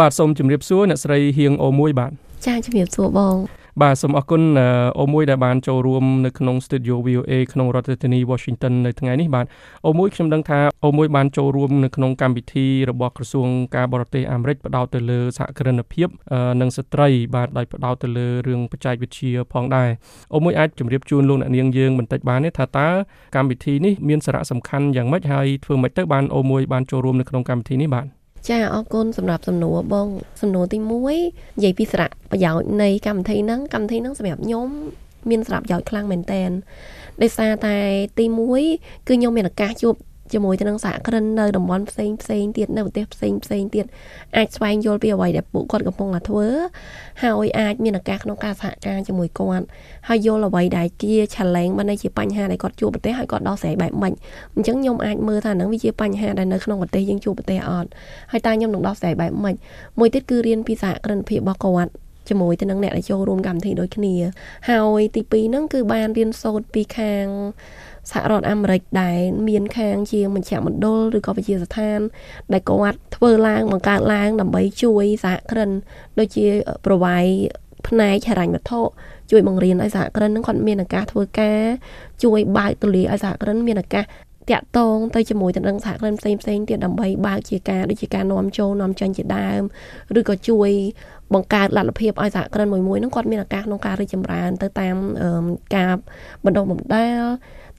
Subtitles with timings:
[0.00, 2.12] បាទសូមជម្រាបសួរអ្នកស្រីហៀងអូមួយបាទ
[2.46, 3.36] ចាជំរាបសួរបង
[3.82, 4.42] បាទសូមអរគុណ
[5.00, 9.46] អូមួយដែលបានចូលរួមនៅក្នុង Studio VOA ក្នុងរដ្ឋធានី Washington នៅថ្ងៃនេះបាទ
[9.86, 16.08] អូមួយខ្ញុំដឹងថាអូមួយបានចូលរួមនៅក្នុងកម្មវិធីរបស់ក្រសួងការបរទេសអាមេរិកផ្ដោតទៅលើសហគ្រិនភាព
[16.60, 19.90] និងស្ត្រីបាទដោយផ្ដោតទៅលើរឿងបច្ចេកវិទ្យាផងដែរ
[20.34, 22.88] អូមួយអាចជម្រាបជូនលោកអ្នកនាងយើងបន្តិចបានទេថាតើ
[23.36, 30.08] កម្មវិធីនេះមានសារៈសំខាន់យ៉ាងម៉េចហើយធ្វើម៉េចទៅបានអូមួយបានចូលរួមនៅក្នុងកម្មវិធីនេះបាទ ចាអរគុណសម្រាប់សំណួរបង
[30.40, 31.18] សំណួរទី1និ
[31.62, 34.68] យាយពីសារៈប្រយោជន៍នៃកម្មវិធីហ្នឹងកម្មវិធីហ្នឹងសម្រាប់ខ្ញុំ
[35.30, 36.42] មានសារៈប្រយោជន៍ខ្លាំងមែនតើ
[37.22, 37.76] ដោយសារតែ
[38.18, 38.24] ទី
[38.66, 39.94] 1គឺខ្ញុំមានឱកាសជួប
[40.34, 43.86] ជាមួយទៅនឹងសហគ្រិននៅតំបន់ផ្សេងផ្សេងទៀតនៅប្រទេសផ្សេងផ្សេងទៀត
[44.36, 46.48] អាចស្វែងយល់ពីអ្វីដែលពួកគាត់កំពុងតែធ្វើ
[47.22, 49.64] ហើយអាចមានឱកាសក្នុងការសហការជាមួយគាត់
[50.08, 54.12] ហើយយល់អ្វីដែលជា challenge មិនជាបញ្ហាដែលគាត់ជួបប្រទេសហើយគាត់ដោះស្រាយបែបម៉េច
[54.54, 57.88] អញ្ចឹងខ្ញុំអាចមើលថាហ្នឹងវាជាបញ្ហាដែលនៅក្នុងប្រទេសយើងជួបប្រទេសអត់
[58.32, 59.54] ហើយតើខ្ញុំនឹងដោះស្រាយបែបម៉េច
[59.98, 61.92] មួយទៀតគឺរៀនពីសហគ្រិនភាពរបស់គាត់
[62.28, 64.14] ជាមួយទៅនឹងអ្នកដែលចូលរួមកម្មវិធីដូចគ្នា
[64.68, 67.26] ហើយទី2ហ្នឹងគឺបានរៀនសូត្រពីខាង
[68.10, 71.98] សហរដ្ឋអាមេរិកដែលមានខាងជាមជ្ឈមណ្ឌលឬក៏វិទ្យាស្ថាន
[72.52, 75.70] ដែលគាត់ធ្វើឡើងបង្កើតឡើងដើម្បីជួយសហគ្រិន
[76.18, 76.46] ដូចជា
[76.84, 77.24] ប្រវាយ
[77.88, 78.80] ផ្នែកហិរញ្ញវត្ថុ
[79.30, 81.62] ជួយបង្រៀនឲ្យសហគ្រិននឹងគាត់មានឱកាសធ្វើការ
[82.24, 84.04] ជួយបើកទូលាយឲ្យសហគ្រិនមានឱកាស
[84.50, 89.62] តាក់តងទៅជាមួយទៅនឹងសហគ្រិនផ្សេងផ្សេងទៀតដើម្បីបើកជាការដូចជាការនាំចូលនាំចេញជាដើម
[90.18, 90.70] ឬក៏ជួយ
[91.34, 94.96] បង្កើតលទ្ធភាពឲ្យសហគ្រិនមួយមួយហ្នឹងគាត់មានឱកាសក្នុងការរីកចម្រើន ទៅតាម
[95.76, 95.92] ការ
[96.44, 97.22] បណ្ដុះបណ្ដាល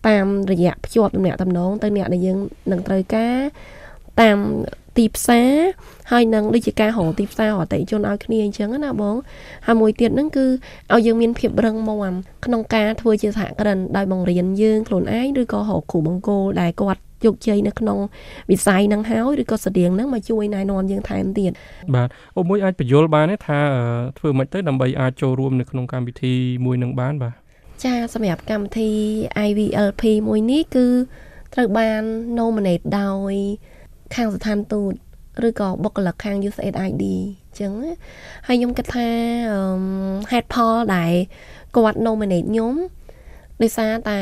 [0.08, 2.38] តាមរយៈភ្ជាប់ទំនាក់ទំនងទៅអ្នកដែលយើង
[2.72, 3.38] នឹងត្រូវការ
[4.22, 4.38] តាម
[4.98, 5.52] ទីផ្សារ
[6.12, 9.16] ហើយនឹងដូចជាការរកទីផ្សារអតិជនឲ្យគ្នាអញ្ចឹងណាបង
[9.66, 10.46] ហើយមួយទៀតហ្នឹងគឺ
[10.94, 12.14] ឲ្យយើងមានភាពរឹងមាំ
[12.46, 17.98] ក្នុងការធ្វើជាសហគ្រិនដោយបង្រៀនយើងខ្លួនឯងឬក៏រកគ្រូបង្គោលដែលគាត់ជោគជ័យនៅក្នុង
[18.52, 21.52] វិស័យហ្នឹងហើយឬក៏ស្តៀងហ្នឹងមកជួយណែនាំយើងថែមទៀត
[21.96, 23.60] បាទអូមួយអាចបញ្យល់បានទេថា
[24.18, 26.34] ធ្វើមិនទៅដើម្បីអាចចូលរួមនៅក្នុងកម្មវិធី
[26.66, 27.34] មួយនឹងបានបាទ
[27.84, 28.92] ចាសម្រាប់កម្មវិធី
[29.48, 30.88] IVLP មួយនេះគឺ
[31.53, 32.02] ត្រូវបាន
[32.40, 33.34] nominate ដោយ
[34.16, 34.94] ខាងស្ថានទូត
[35.47, 37.72] ឬក៏បុគ្គលិកខាង USAID អញ្ចឹង
[38.47, 39.07] ហើយខ្ញុំគិតថា
[40.31, 41.13] ហេតុផលដែល
[41.75, 42.73] គាត់ nominate ខ្ញុំ
[43.62, 44.22] ដោយសារតែ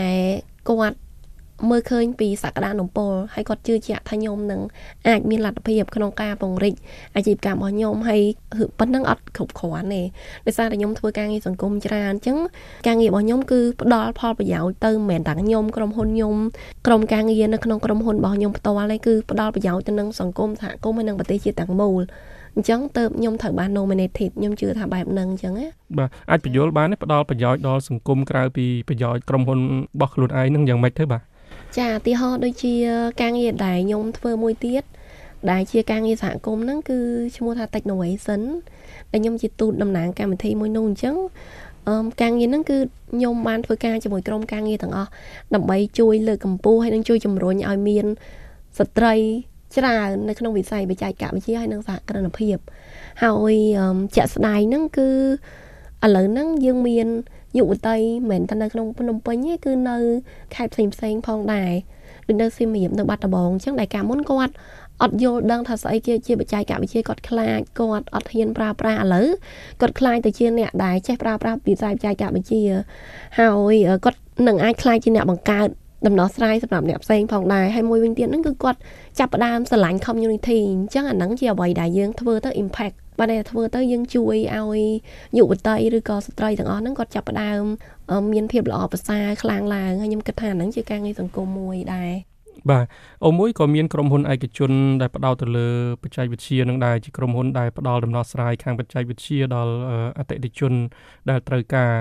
[0.70, 0.98] គាត់
[1.70, 4.62] មើលឃើញពីសក្តានុពលហើយគាត់ជឿជាក់ថាខ្ញុំនឹង
[5.08, 6.76] អាចមានលទ្ធភាពក្នុងការពង្រីក
[7.16, 8.22] អាជីវកម្មរបស់ខ្ញុំហើយ
[8.80, 10.02] ប៉ុណ្ណឹងអត់គ្រប់គ្រាន់ទេ
[10.46, 12.38] ដោយសារតែខ្ញុំធ្វើការងារសង្គមច្រើនអញ្ចឹង
[12.88, 16.36] ការងាររបស់ខ្ញុំគឺផ្ដល់ផលប្រយោជន៍ទៅមិនមែនតែខ្ញុំក្រុមហ៊ុនខ្ញុំ
[16.88, 22.02] ក្រុមការងារនៅក្នុងក្រុមហ៊ុនរបស់ខ្ញុំផ្ទាល់ទេគឺផ្ដល់ប្រយោជន៍ទៅនឹងសង្គមសហគមន៍ហើយនិងប្រទេសជាតិទាំងមូល
[22.56, 25.68] អញ្ចឹងទៅខ្ញុំត្រូវបាន nominated ខ្ញុំជឿថាបែបហ្នឹងអញ្ចឹងណា
[25.98, 31.22] បាទអាចបញ្យល់បានផ្ដល់ប្រយោជន៍ដល់សង្គមក្រៅពីប្រយោជន៍ក្រុមហ៊ុនរបស់ខ្លួនឯងហ្នឹងយ៉ាងម៉េចទៅបាទ
[31.78, 32.74] ចាឧទាហរណ៍ដូចជា
[33.22, 34.84] ការងារដែលខ្ញុំធ្វើមួយទៀត
[35.52, 37.00] ដែលជាការងារសហគមន៍ហ្នឹងគឺ
[37.36, 38.42] ឈ្មោះថា Technovation
[39.12, 41.16] ដែលខ្ញុំជាទូតតំណាងកម្មវិធីមួយនោះអញ្ចឹង
[41.88, 42.78] អឺការងារហ្នឹងគឺ
[43.14, 45.10] ខ្ញុំបានធ្វើការជាមួយក្រុមការងារទាំងអស់
[45.56, 48.06] ដើម្បីជួយលើកកម្ពស់ហើយនិងជួយជំរុញឲ្យមាន
[48.80, 49.16] ស្ត្រី
[49.76, 52.58] ច្រើននៅក្នុងវិស័យបច្ចេកវិទ្យាហើយនិងសហគ្រិនភាព
[53.24, 53.56] ហើយ
[54.16, 55.10] ជាក់ស្ដែងហ្នឹងគឺ
[56.06, 57.08] ឥឡូវហ្នឹងយើងមាន
[57.58, 57.98] យុវតី
[58.30, 59.98] មិនមែនតែនៅក្នុងភ្នំពេញទេគឺនៅ
[60.56, 61.72] ខេត្តផ្សេងផ្សេងផងដែរ
[62.28, 64.54] ដូចនៅសៀមរាបនៅបាត់ដំបងអញ្ចឹងដែលកាលមុនគាត់
[65.02, 69.28] អត់យល់ដឹងថាស្អីគេជាបច្ចេកវិទ្យាគាត់ខ្លាចគាត់អត់ហ៊ានប្រើប្រាស់ឥឡូវ
[69.82, 72.66] គាត់ខ្លាចទៅជាអ្នកដែលចេះប្រើប្រាស់វិស័យបច្ចេកវិទ្យា
[73.40, 73.76] ហើយ
[74.06, 75.68] គាត់នឹងអាចខ្លាចជាអ្នកបង្កើត
[76.08, 78.80] ដំណោះស្រាយសម្រាប់អ្នកផ្សេងផងដែរហើយមួយវិញទៀតហ្នឹងគឺគាត់
[79.20, 84.80] ចាប់ផ្ដើមស្រឡាញ់ community អញ្ចឹងអាហ្នឹងជាអ្វីដែលយើងធ្វើទៅ impact បានតែធ្វើទៅយើងជួយឲ្យ
[85.38, 87.64] យុវតីឬក៏ស្ត្រីទាំងអស់ហ្នឹងគាត់ចាប់ផ្ដើម
[88.34, 92.31] មានភាពល្អប្រសើរខ្លាំងឡើងហើយខ្ញុំគិតថាហ្នឹងជាការងារសង្គមមួយដែរ
[92.70, 92.86] បាទ
[93.26, 95.68] អូមួយក៏មានក្រុមហ៊ុនឯកជនដែលផ្ដោតទៅលើ
[96.04, 99.74] បច្ចេកវិទ្យានឹងដែរជាក្រុមហ៊ុនដែលផ្ដល់ដំណោះស្រាយខាងបច្ចេកវិទ្យាដល់
[100.18, 100.74] អតិថិជន
[101.30, 101.92] ដែលត្រូវការ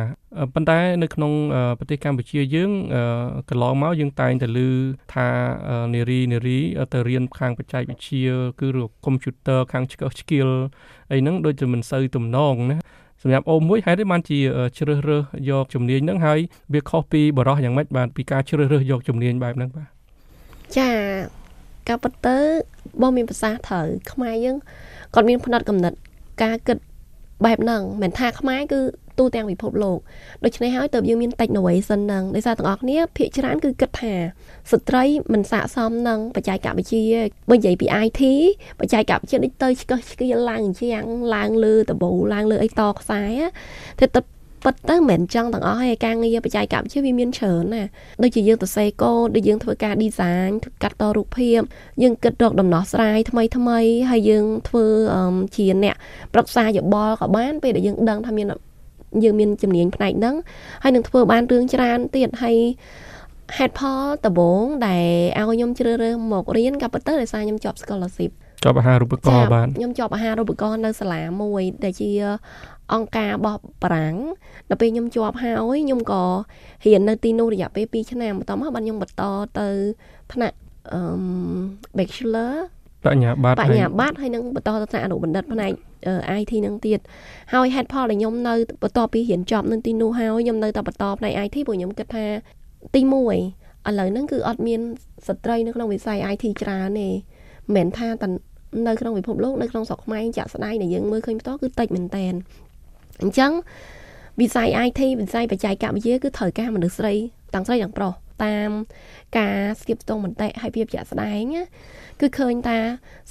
[0.55, 1.33] ប៉ុន្តែនៅក្នុង
[1.79, 2.71] ប្រទេសកម្ពុជាយើង
[3.51, 4.69] កន្លងមកយើងតែងតែឮ
[5.15, 5.29] ថា
[5.95, 6.59] នារីនារី
[6.93, 8.27] ទៅរៀនខាងបច្ចេកវិទ្យា
[8.61, 8.69] គឺ
[9.05, 10.49] កុំព្យូទ័រខាងឆ្កឹះឆ្កៀល
[11.13, 12.79] អីហ្នឹងដូចជាមិនសូវទំនងណា
[13.23, 14.39] សម្រាប់អូមួយហេតុទេបានជា
[14.79, 16.39] ជ្រើសរើសយកជំនាញហ្នឹងហើយ
[16.75, 20.00] វាខុសពីបរោះយ៉ាងម៉េចបាទពីការជ្រើសរើសយកជំនាញបែបហ្នឹងបាទ
[20.79, 20.89] ចា
[21.89, 22.37] ការពិតទៅ
[23.01, 24.57] បងមានប្រសាសន៍ត្រូវខ្មែរយើង
[25.15, 25.97] គាត់មានផ្នែកកំណត់
[26.43, 26.79] ការគិត
[27.45, 28.81] បែបហ្នឹងមិនថាខ្មែរគឺ
[29.19, 29.99] ទូទាំងពិភពលោក
[30.45, 34.15] ដូច្នេះហើយតើយើងមាន technovation ហ្នឹងដោយសារទាំងអស់គ្នាភាគច្រើនគឺគិតថា
[34.71, 37.07] ស្ត្រីមិនស័កសមនឹងបច្ចេកវិទ្យា
[37.51, 38.23] បើនិយាយពី IT
[38.81, 41.03] បច្ចេកវិទ្យាដូចទៅឆ្កឹះឆ្កៀលឡើងជាង
[41.35, 43.23] ឡើងលើដបូឡើងលើអីតខ្សែ
[44.01, 44.21] តែទៅ
[44.65, 47.85] ពិតទៅមិនមែនចឹងទាំងអស់ទេការងារបច្ចេកវិទ្យាវាមានច្រើនណា
[48.23, 50.51] ដូចជាយើងទៅសេកូដដូចយើងធ្វើការ design
[50.83, 51.61] កាត់តរូបភាព
[52.03, 53.79] យើងគិតរកដំណោះស្រាយថ្មីថ្មី
[54.11, 54.87] ហើយយើងធ្វើ
[55.57, 55.97] ជាអ្នក
[56.35, 58.47] ប្រឹក្សាយោបល់ក៏បានពេលដែលយើងដឹងថាមាន
[59.25, 60.37] យើងមានជំនាញផ្នែកហ្នឹង
[60.83, 62.57] ហើយនឹងធ្វើបានរឿងច្រើនទៀតហើយ
[63.59, 65.07] ហេតុផលដំបូងដែល
[65.39, 68.31] ឲ្យខ្ញុំជ្រើសរើសមករៀនក៏ពិតទៅដោយសារខ្ញុំជាប់ scholarship
[68.65, 72.11] ជាប់អាហារូបករណ៍បានខ្ញុំជាប់អាហារូបករណ៍នៅសាលាមួយដែលជា
[72.95, 74.17] អង្គការរបស់បារាំង
[74.69, 75.53] ដល់ពេលខ្ញុំជាប់ហើយ
[75.85, 76.23] ខ្ញុំក៏
[76.87, 79.23] រៀននៅទីនោះរយៈពេល2ឆ្នាំបន្ទាប់មកបានខ្ញុំបន្ត
[79.59, 79.69] ទៅ
[80.33, 80.57] ថ្នាក់
[80.93, 81.01] អឺ
[81.99, 82.55] bachelor
[83.07, 85.73] បញ្ញាបត្របញ្ញាបត្រហើយនឹងបន្តទៅថ្នាក់អនុបណ្ឌិតផ្នែក
[86.41, 87.01] IT នឹងទៀត
[87.53, 92.25] ហើយហេតុផលដែលខ្ញុំនៅបន្តពីរៀនចប់នៅទីនោះហើយខ្ញុំនៅតែបន្តផ្នែក IT ព្រោះខ្ញុំគិតថា
[92.95, 94.81] ទី1ឥឡូវហ្នឹងគឺអត់មាន
[95.27, 97.11] ស្ត្រីនៅក្នុងវិស័យ IT ច្រើនទេមិ
[97.73, 98.29] នមែនថាតែ
[98.87, 102.33] នៅក្នុងពិភពលោកនៅក្នុងស្រុកខ្មែរចាក់ស្ដាយដែលយើងមើលឃើញផ្ទាល់គឺតិចមែនតែន
[103.23, 103.53] អញ្ចឹង
[104.41, 107.15] វិស័យ IT វិស័យបច្ចេកវិទ្យាគឺត្រូវការមនុស្សស្រី
[107.55, 108.13] ទាំងស្រីទាំងប្រុស
[108.45, 108.71] តាម
[109.39, 111.45] ការស្ទាបស្ទង់មតិហើយភាពជាក់ស្ដែង
[112.21, 112.79] គឺឃើញថា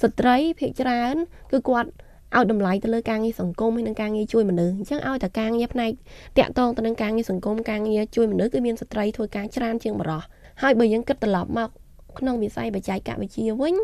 [0.02, 1.14] ស្ត្រីភាគច្រើន
[1.52, 1.90] គឺគាត់
[2.36, 5.92] ឲ្យតម្លៃទៅលើការងារសង្គមហើយនិងការងារជួយមនុស្សអញ្ចឹងឲ្យតែការងារផ្នែក
[6.38, 10.28] តាក់ទងទៅនឹងការងារសង្គមការងារជួយមនុស្សគឺមានស្ត្រីធ្វើការច្រើនជាងបរិសុទ្ធ
[10.62, 11.70] ហើយបើយើងគិតត្រឡប់មក
[12.18, 13.74] ក្នុងវិស័យបច្ចេកវិទ្យាវិញ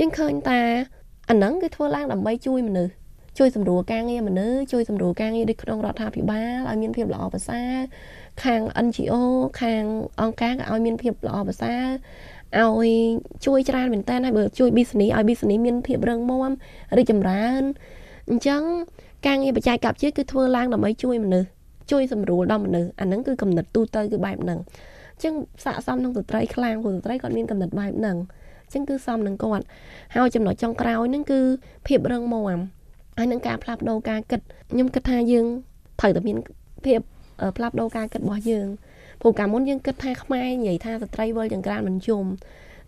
[0.00, 0.60] យើងឃើញថា
[1.30, 2.92] អាហ្នឹងគឺធ្វើឡើងដើម្បីជួយមនុស្ស
[3.38, 7.72] ជួយសម្រួលការងារមនុស្សជួយសម្រួលការងារដូចក្នុងរដ្ឋាភិបាលឲ្យមានភាពល្អប្រសើរ
[8.44, 9.14] ខាង NGO
[9.62, 9.82] ខាង
[10.20, 11.84] អង្គការក៏ឲ្យមានភាពល្អប្រសើរ
[12.58, 12.90] ឲ្យ
[13.46, 16.50] ជួយច្រើនមែនតើហើយបើជួយ business ឲ្យ business មានភាពរឹងមាំ
[16.96, 17.62] រីកចម្រើន
[18.30, 18.62] អញ្ចឹង
[19.26, 21.48] ការងារបច្ចេកវិទ្យាគឺធ្វើឡើងដើម្បីជួយមនុស្ស
[21.90, 24.58] ជួយសម្រួលដល់មនុស្សអាហ្នឹងគឺកំណត់ទូទៅគឺបែបហ្នឹង
[25.14, 28.16] អញ្ចឹងស័កសមនឹងស្ត្រីខ្លាំងព្រោះស្ត្រីគាត់មានកំណត់បែបហ្នឹង
[28.64, 29.64] អញ្ចឹងគឺសមនឹងគាត់
[30.14, 31.40] ហើយចំណុចចុងក្រោយហ្នឹងគឺ
[31.86, 32.60] ភាពរឹងមាំ
[33.18, 35.46] ហើយនឹងការផ្លាស់ប្ដូរការគិតខ្ញុំគិតថាយើង
[36.00, 36.36] ត្រូវតែមាន
[36.84, 37.00] ភាព
[37.56, 38.66] ផ្លាស់ប្ដូរការគិតរបស់យើង
[39.20, 42.24] ព្រោះកាលមុនយើងគិតថាខ្មែរនិយាយថាស្ត្រីវិលចង្ក្រានមិនជុំ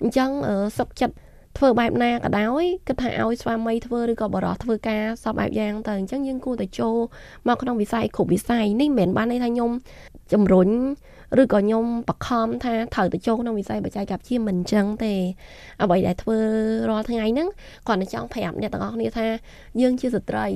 [0.03, 0.31] អញ្ចឹង
[0.79, 1.15] សុកចិត្ត
[1.59, 6.97] ធ្វើបែបណាក៏ដោយគិតថាឲ្យស្វាមីធ្វើឬក៏បរិសធ្វើការសពបែបយ៉ាងទៅអញ្ចឹងយើងគួរតែចូល
[7.49, 9.71] មកក្នុងវិស័យគ្រប់វិស័យនេះមិនមែនបានន័យថាខ្ញុំ
[10.33, 10.69] ជំរុញ
[11.41, 15.15] ឬក៏ខ្ញុំបខំថាត្រូវទៅចូលក្នុងវិស័យបច្ចេកវិទ្យាមិនអញ្ចឹងទេ
[15.83, 16.39] អ្វីដែលធ្វើ
[16.91, 17.49] រាល់ថ្ងៃហ្នឹង
[17.89, 19.27] គាត់នឹងចង់ប្រាប់អ្នកទាំងអស់គ្នាថា
[19.81, 20.47] យើងជាស្ត្រី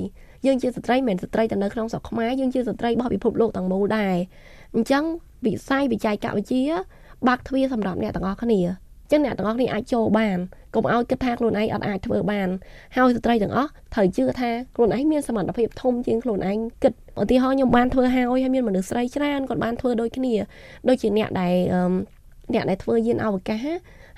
[0.45, 4.15] យើងជាស្ត្រីមិនមែនស្ត្រីតែនៅក្នុងស្រុកខ្មែរយើងជាស្ត្រីរបស់ពិភពលោកទាំងមូលដែរ
[4.75, 5.03] អញ្ចឹង
[5.45, 6.65] វិស័យបច្ចេកវិទ្យា
[7.27, 10.37] បើកទ្វារសម្រាប់អ្នកទាំងអស់គ្នា ចឹងអ្នកទាំងអស់គ្នាអាចចូលបាន
[10.73, 12.47] កុំឲ្យគិតថាខ្លួនឯងអត់អាចធ្វើបាន
[12.95, 20.33] ហើយស្ត្រីទាំងអស់ត្រូវជឿថាខ្លួនឯងមានសមត្ថភាពធំជាងខ្លួនឯងគិតឧទាហរណ៍ខ្ញុំបានធ្វើហើយហើយមានមនុស្សស្រីច្រើនគាត់បានធ្វើដូចគ្នា
[20.87, 21.55] ដូចជាអ្នកដែល
[22.53, 23.65] អ្នកដែលធ្វើយានអវកាស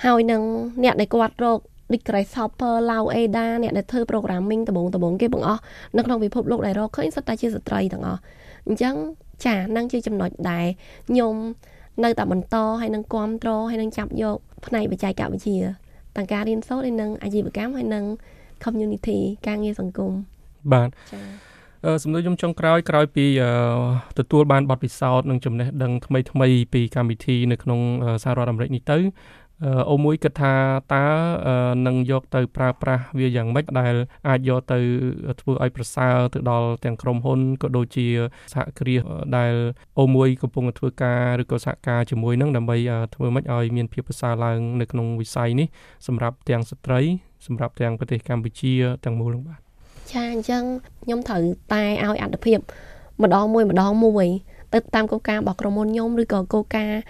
[0.06, 0.42] ហើយនឹង
[0.84, 1.60] អ្នកដែលគាត់រក
[1.92, 5.62] ដូច Grace Hopper, Lau Ada អ្នកដែលធ្វើ programming ដំបងដំបងគេបងអស់
[5.98, 8.22] នៅក្នុងពិភពលោកដែលរកឃើញសុទ្ធតែជាស្ត្រីទាំងអស់
[8.68, 8.96] អញ្ចឹង
[9.46, 10.66] ចានឹងជាចំណុចដែល
[11.10, 11.36] ខ្ញុំ
[12.04, 15.60] នៅតែបន្តហើយនឹងគ្រប់គ្រងហើយនឹងចាប់យកផ្នែកបច្ចេកវិទ្យា
[16.16, 18.06] ទាំងការរៀនសូត្រហើយនឹងអាជីវកម្មហើយនឹង
[18.64, 19.18] community
[19.48, 20.12] ការងារសង្គម
[20.74, 21.22] បាទចា
[21.86, 23.26] អឺសំណួរខ្ញុំចុងក្រោយក្រោយពី
[24.20, 27.80] ទទួលបានបទពិសោធន៍និងចំណេះដឹងថ្មីថ្មីពីកម្មវិធីនៅក្នុង
[28.24, 28.98] សហរដ្ឋអាមេរិកនេះទៅ
[29.92, 30.54] អូមួយគិតថា
[30.94, 31.06] តើ
[31.88, 33.94] នឹងយកទៅប្រើប្រាស់វាយ៉ាងម៉េចដែល
[34.28, 34.80] អាចយកទៅ
[35.42, 38.08] ធ្វើឲ្យប្រសើរទៅដល់ទាំងក្រុមហ៊ុនក៏ដូចជា
[38.54, 39.02] សហគ្រាស
[39.38, 39.54] ដែល
[40.00, 42.78] អូមួយកំពុងធ្វើការឬក៏សហការជាមួយនឹងដើម្បី
[43.16, 45.68] ធ្វើម៉េចឲ្យមានភាពប្រសើរឡើងនៅក្នុងវិស័យនេះ
[46.08, 47.02] សម្រាប់ទាំងស្ត្រី
[47.48, 48.74] សម្រាប់ទាំងប្រទេសកម្ពុជា
[49.06, 49.60] ទាំងមូលនឹងបាទ
[50.12, 50.64] ចាអញ្ចឹង
[51.04, 51.42] ខ្ញុំត្រូវ
[51.74, 52.60] តែឲ្យអត្ថភាព
[53.24, 54.28] ម្ដងមួយម្ដងមួយ
[54.74, 57.02] ទៅតាមគោលការណ៍របស់ក្រុមហ៊ុនខ្ញុំឬក៏គោលការណ៍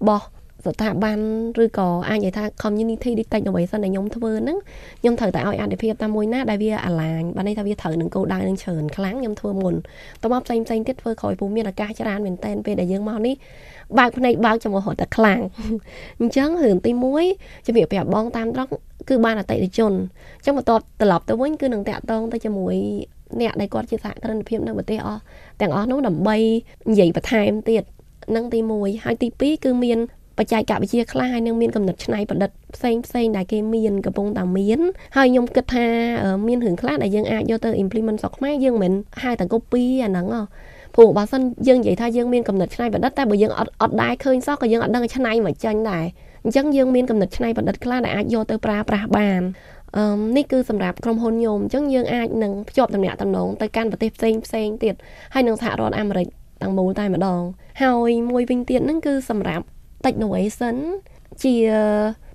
[0.00, 0.26] របស់
[0.66, 1.18] ស្ថាប័ន
[1.62, 4.58] ឬក៏អាចនិយាយថា community ដូច innovation ដែលខ្ញុំធ្វើហ្នឹង
[5.00, 9.74] ខ្ញុំត្រូវតែឲ្យអត្ថភាពតាមមួយណាដែលវាអាឡាញបានន័យថាវាត្រូវនឹងគោលដៅនឹងច្រើនខ្លាំងខ្ញុំធ្វើមុន
[10.22, 13.34] តមកផ្សេងផ្សេងទៀតធ្វើក្រោយពូមានឱកាសច្រើនមែនតែនពេលដែលយើងមកនេះ
[13.98, 15.40] បើកភ្នែកបើកចំហរតែខ្លាំង
[16.20, 16.90] អញ្ចឹងរឿងទី
[17.28, 18.70] 1ជំរាបប្រាប់បងតាមត្រង់
[19.08, 19.92] គឺបានអតិថិជន
[20.38, 22.76] អញ្ចឹងបន្ទាប់ត្រឡប់ទៅវិញគឺនឹងតាក់ទងទៅជាមួយ
[23.40, 25.20] អ្នកដែលគាត់ជាសហគ្រិនភាពនៅប្រទេសអស់
[25.60, 26.36] ទាំងអស់នោះដើម្បី
[26.90, 27.82] និយាយបន្ថែមទៀត
[28.36, 29.98] នឹងទី1ហើយទី2គឺមាន
[30.38, 34.80] បច្ចេកវិទ្យាខ្លះហើយនឹងមានកំណត់ច្នៃប្រឌិតផ្សេងផ្សេងដែលគេមានកំពុងតែមាន
[35.16, 35.86] ហើយខ្ញុំគិតថា
[36.46, 40.26] មានរឿងខ្លះដែលយើងអាចយកទៅ implement ស្រុកខ្មែរយើងមិនហៅតែ copy អាហ្នឹង
[40.94, 46.04] ព្រោះបើសិនយើងនិយាយថាយើងមានកំណត់ច្នៃប្រឌិតតែបើយើងអត់អត់ដែរឃើញសោះក៏យើងអត់ដឹងច្នៃមកចាញ់ដែរ
[46.44, 49.42] អញ្ចឹងយើងមានកំណត់ច្នៃប្រឌិតខ្លះដែលអាចយកទៅប្រើប្រាស់បាន
[49.96, 50.04] អឺ
[50.36, 54.94] នេះគឺសម្រាប់ក្រុមហ៊ុនខ្ញុំអញ្ចឹងយើងអាចនឹងភ្ជាប់តំណែងតំណងទៅកាន់ប្រទេសផ្សេងផ្សេងទៀត
[55.34, 56.26] ហើយនឹងសហរដ្ឋអាមេរិក
[56.62, 57.42] ទាំងមូលតែម្ដង
[57.82, 59.64] ហើយមួយវិញទៀតហ្នឹងគឺសម្រាប់
[60.04, 60.76] technovation
[61.42, 61.54] ជា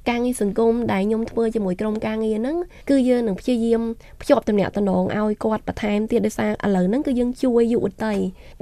[0.09, 2.57] ការងារសង្គមដែលខ្ញុំធ្វើជាមួយក្រុមការងារហ្នឹង
[2.89, 3.81] គឺយើងនឹងព្យាយាម
[4.21, 8.13] ភ្ជាប់តំណែងតំណងឲ្យគាត់បន្ថែមទៀតដោយសារឥឡូវហ្នឹងគឺយើងជួយយុវតី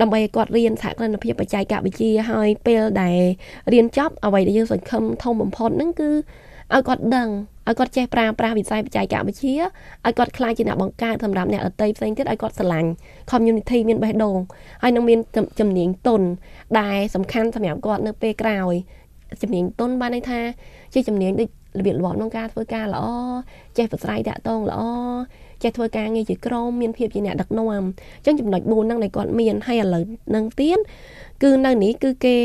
[0.01, 3.19] ដើម្បីឲ្យគាត់រៀនសហគ្រិនភាពបច្ចេកវិទ្យាហើយពេលដែល
[3.73, 6.09] រៀនចប់អ្វីដែលយើងសង្ឃឹមធំបំផុតហ្នឹងគឺ
[6.73, 7.29] ឲ្យគាត់ដឹង
[7.67, 9.55] ឲ្យគាត់ចេះប្រើប្រាស់វិស័យបច្ចេកវិទ្យា
[10.05, 12.89] ឲ្យគាត់ខ្លាចជាអ្នកបង្កើតសម្រាប់អ្នកដតីផ្សេងទៀតឲ្យគាត់ស្រឡាញ់
[13.31, 14.37] community មានបេះដូង
[14.83, 15.19] ហើយនឹងមាន
[15.59, 16.21] ជំនាញទុន
[16.79, 18.73] ដែលសំខាន់សម្រាប់គាត់នៅពេលក្រោយ
[19.41, 20.39] ជំនាញទុនបានន័យថា
[20.93, 23.05] ជាជំនាញដូចរបៀបរបបក្នុងការធ្វើការល្អ
[23.77, 24.81] ចេះប្រស្រ័យតាក់ទងល្អ
[25.63, 30.03] ចេះធ្វើការងារជាក្រុមមានភាពជាអ្នកដឹកនាំអញ្ចឹងចំណុច4ហ្នឹងដែលគាត់មានហើយឥឡូវ
[30.35, 30.79] នឹងទៀត
[31.43, 32.37] គឺនៅនេះគឺគេ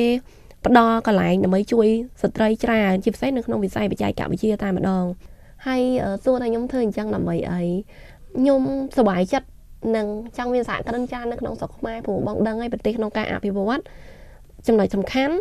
[0.66, 1.88] ផ្ដល់កន្លែងដើម្បីជួយ
[2.22, 5.04] ស្ត្រីច្រើនជាពិសេសនៅក្នុងវិស័យបច្ចេកវិទ្យាតែម្ដង
[5.66, 5.82] ហើយ
[6.24, 7.60] សួរថាខ្ញុំធ្វើអញ្ចឹងដើម្បីអី
[8.36, 8.62] ខ្ញុំ
[8.96, 9.48] សប្បាយចិត្ត
[9.96, 13.80] នឹងចង់មានសហគ្រិនចាននៅក្នុងស្រុកខ្មែរព្រោះបងដឹងហើយប្រទេសក្នុងការអភិវឌ្ឍ
[14.66, 15.34] ចំណុចសំខាន់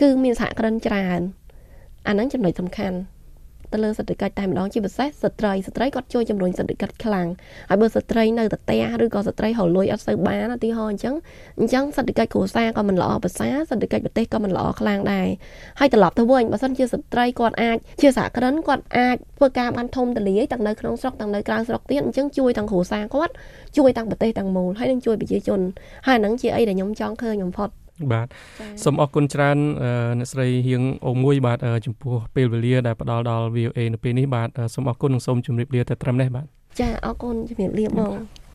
[0.00, 1.20] គឺមានសហគ្រិនច្រើន
[2.06, 2.96] អាហ្នឹងចំណុចសំខាន់
[3.74, 7.28] ទៅលើសេដ្ឋកិច្ចតែម្ដងជាពិសេសស្ត្រីស្ត្រីគាត់ជួយជំរុញសេដ្ឋកិច្ចខ្លាំង
[7.68, 11.14] ហើយបើស្ត្រីនៅតែផ្ទះឬក៏ស្ត្រីរលួយអត់សូវបានឧទាហរណ៍អញ្ចឹង
[11.60, 15.28] អញ្ចឹងសេដ្ឋកិច្ចគ្រួសារក៏មិនល្អប្រសើរសេដ្ឋកិច្ចប្រទេសក៏មិនល្អខ្លាំងដែរ
[15.80, 23.32] ហើយត្រឡប់ទៅវិញបើសិនជាស្ត្រីគាត់អាចជាសហគ្រិនគាត់អាចធ្វើការបានធំទលាយទាំងនៅក្នុងស្រុកទាំងនៅក្រៅស្រុកទៀតអញ្ចឹងជួយទាំងគ្រួសារគាត់
[23.76, 25.60] ជួយទាំងប្រទេសទាំងមូលហើយនឹងជួយប្រជាជន
[26.06, 27.70] ហើយហ្នឹងជាអីដែលខ្ញុំចង់ឃើញបំផុត
[28.12, 28.26] បាទ
[28.84, 29.58] សូមអរគុណច្រើន
[30.18, 36.46] អ្នកស្រីហៀងអូមួយបាទចំពោះពេលវេលាដែលផ្ដល់ដល់ VOA នៅពេលនេះបាទសូមអរគុណនិងសូមជម្រាបលាតែត្រឹមនេះបាទ
[36.80, 38.12] ចាអរគុណជម្រាបលាបង